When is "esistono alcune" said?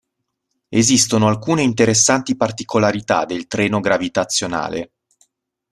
0.69-1.61